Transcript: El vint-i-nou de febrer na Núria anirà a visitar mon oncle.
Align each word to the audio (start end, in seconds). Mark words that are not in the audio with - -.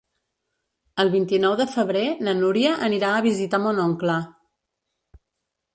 El 1.03 1.11
vint-i-nou 1.15 1.53
de 1.59 1.67
febrer 1.75 2.03
na 2.29 2.33
Núria 2.41 2.73
anirà 2.89 3.13
a 3.19 3.23
visitar 3.29 3.61
mon 3.67 3.87
oncle. 3.89 4.19